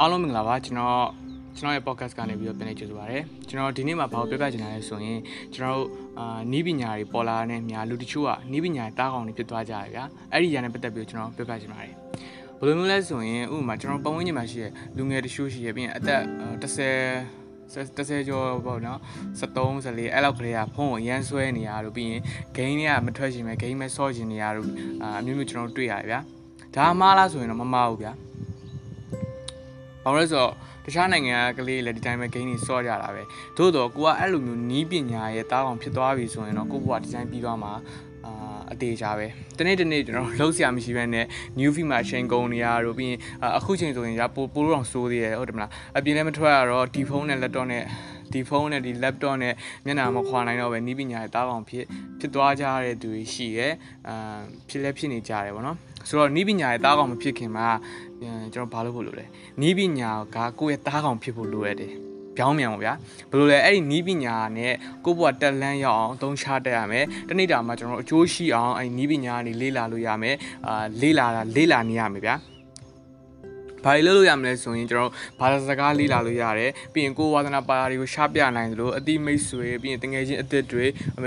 [0.00, 1.06] အားလုံးမင်္ဂလာပါကျွန်တော်
[1.56, 5.18] ကျွန်တော်ရဲ့ podcast ကနေပြီးတော့ပြန်လည်ကြိုဆိုပါရစေကျွန်တော်ဒီနေ့မှာဘာကိုပြောပြချင်တာလဲဆိုရင်
[5.54, 5.88] ကျွန်တော်တို့
[6.18, 11.92] အာနီးပညာတွေပေါ်လာတဲ့များလူတချို့ကနီးပညာတားကောင်တွေဖြစ်သွားကြတယ်ဗျာအဲ့ဒီຢာနဲ့ပတ်သက်ပြီးတော့ကျွန်တော်ပြောပြချင်ပါတယ်
[12.58, 16.22] ဘယ်လိုမျိုးလဲဆိုရင်ဥပမာကျွန်တော်ပတ်ဝန်းကျင်မှာရှိတဲ့လူငယ်တချို့ရှိရပြီးရင်အသက်
[16.62, 18.98] 30 30ကျော်ပေါ့နော်
[19.40, 22.22] 73 74အဲ့လောက်ကလေးကဖုန်းကိုအရန်ဆွဲနေရလို့ပြီးရင်
[22.56, 24.68] game တွေကမထွက်ရှင်ပဲ game ပဲဆော့ရှင်နေရလို့
[25.02, 26.20] အာအမျိုးမျိုးကျွန်တော်တွေ့ရတယ်ဗျာ
[26.76, 28.12] ဒါမှမလားဆိုရင်တော့မမှားဘူးဗျာ
[30.08, 30.52] ဘာလို့လဲဆိုတော့
[30.84, 33.22] တခြားနိုင်ငံကကလေးလည်းဒီတိုင်းပဲ game တွေစော့ကြတာပဲ
[33.56, 37.72] သို့တော့ကိုကအဲ့လိုမျိုးနီးပညာရဲ့တားအောင်ဖြစ်သွားပြီဆိုရင်တော့ကိုကဒီဇိုင်းပြီးသွားမှာ
[38.26, 38.32] အာ
[38.72, 39.26] အသေးချာပဲ
[39.58, 41.26] တနေ့တနေ့ကျွန်တော်လှုပ်ရှားမရှိဘဲနဲ့
[41.58, 43.18] new feed မှာချိန်ကုန်နေရတော့ပြီးရင်
[43.58, 47.82] အခုချိန်ဆိုရင်ရပိုပိုလို့အောင်စိုးသေးတယ်ဟုတ်တယ်မလားအပြင်လည်းမထွက်ရတော့ဒီဖုန်းနဲ့ laptop နဲ့
[48.32, 51.84] ဒီဖုန်းနဲ့ဒီ laptop နဲ့မျက်နှာမခွာနိုင်တော့ပဲနီးပညာရဲ့တားအောင်ဖြစ်
[52.20, 53.68] ဖြစ်သွားကြတဲ့သူတွေရှိရဲ
[54.08, 54.38] အာ
[54.68, 55.76] ဖြစ်လဲဖြစ်နေကြတယ်ဗောနော်
[56.08, 57.68] ဆိုတော့နီးပညာရဲ့တားကောင်မဖြစ်ခင်မှာ
[58.52, 59.26] ကျွန်တော်ဘာလုပ်ဖို့လိုလဲ
[59.62, 61.92] နီးပညာကကိုယ့်ရဲ့တားကောင်ဖြစ်ဖို့လိုရတယ်
[62.36, 62.92] ပြောင်းမြန်ပါဗျာ
[63.30, 64.72] ဘယ်လိုလဲအဲ့ဒီနီးပညာနဲ့
[65.04, 70.36] ကိုယ့်ဘဝတက်လန်းရောက်အောင်သုံးချတတ်ရမယ်တနေ့တာမှာကျွန်တော်အကျိုးရှိအောင်အဲ့ဒီနီးပညာကနေလေ့လာလို့ရမယ်
[70.66, 72.34] အာလေ့လာတာလေ့လာနေရမယ်ဗျာ
[73.84, 80.84] ဘာတွေလုပ်လို့ရမလဲဆိုရင်ကျွန်တော်ဘာသာစကားလေ့လာလို့ရတယ်ပြီးရင်ကိုယ်ဝါသနာပါတာတွေကိုရှားပြနိုင်သလိုအတိမိတ်ဆွေပြီးရင်တငယ်ချင်းအသစ်တွေ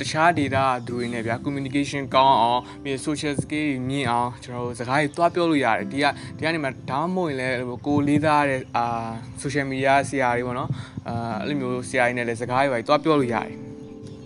[0.00, 6.04] တခြား data သူတွေနဲ့ဗျာ communication ကောင်းအောင်ပြီးရင် social skill တွေမြင့်အောင်ကျွန်တော်စကားတွေတွားပြောလို့ရတယ်ဒီက
[6.36, 7.54] ဒီကနေမှဒါမှမဟုတ်ရင်လည်း
[7.86, 8.84] ကိုလေးသားတဲ့အာ
[9.42, 10.70] social media ဆရာတွေပေါ့နော်
[11.08, 13.64] အာအဲ့လိုမျိုးဆရာတွေနဲ့လည်းစကားတွေပဲတွားပြောလို့ရတယ်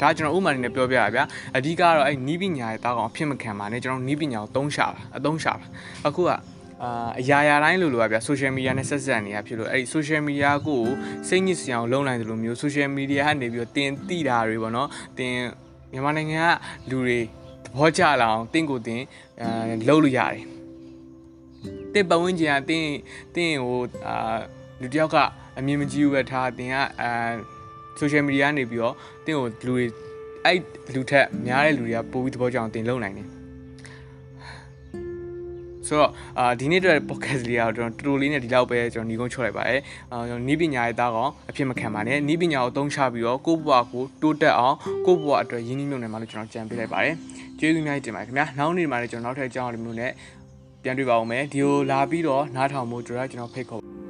[0.00, 1.24] ဒါကျွန်တော်ဥမာနေနဲ့ပြောပြရဗျာ
[1.56, 5.66] အဓိကတော့အဲ့နီးပညာရဲ့တားကောင်အဖြစ်မခံပါနဲ့ကျွန်တော်နီးပညာကိုသုံးရှာတာအသုံးရှာတာ
[6.08, 6.30] အခုက
[6.82, 10.82] အာအရာရာတိုင်းလို့လို့ပါဗျာ social media နဲ့ဆက်ဆက်နေရဖြစ်လို့အဲ့ဒီ social media ကို
[11.28, 15.34] စိတ်ညစ်စရာအောင်လုပ်နိုင်တယ်လို့မျိုး social media ကနေပြီးတော့တင်တိတာတွေပေါ့နော်တင်
[15.92, 17.18] မြန်မာနိုင်ငံကလူတွေ
[17.64, 19.02] သဘောကျလာအောင်တင့်ကိုတင်
[19.40, 20.42] အဲလုပ်လို့ရတယ်
[21.92, 22.86] တင်ပတ်ဝန်းကျင်ကတင်
[23.34, 24.36] တင်ဟိုအာ
[24.80, 25.16] လူတယောက်က
[25.58, 27.10] အမြင်မကြည့်ဘူးပဲထားတင်ကအာ
[28.00, 29.84] social media နေပြီးတော့တင်ကိုလူတွေ
[30.44, 30.58] အဲ့
[30.94, 33.28] လူထက်များတဲ့လူတွေကပိုပြီးသဘောကျအောင်တင်လုပ်နိုင်တယ်
[35.88, 39.80] ဆိုတော့အာဒီနေ့အတွက် podcast လေးကတော့ကျွန်တော်တူတူလေးနဲ့ဒီလောက်ပဲကျွန်တော်ညီကုန်းချော့လိုက်ပါတယ်
[40.12, 44.76] အာကျွန်တော်နီးပညာရဲ့သားကောင်အဖြစ်မခံပါနဲ့နီးပညာကိုအသုံးချပြီးတော့ကိုယ့်ဘဝကိုတိုးတက်အောင်
[45.06, 47.14] ကိုယ့်ဘဝအတွက်ရင်းနှီးမြှုပ်နှံမှလို့ကျွန်တော်ကြံပေးလိုက်ပါတယ်
[47.58, 50.12] ကျေးဇူးများတင်ပါတယ်ခင်ဗျာနောက်နေ့မှာလည်းကျွန်တော်နောက်ထပ်အကြောင်းအရာမျိုးနဲ့
[50.82, 54.05] ပြန်တွေ့ပါဦးမယ်ဒီကိုလာပြီးတော့နားထောင်ဖို့ကျွန်တော်ဖိတ်ခေါ်